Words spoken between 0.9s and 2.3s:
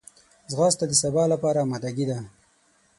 سبا لپاره آمادګي ده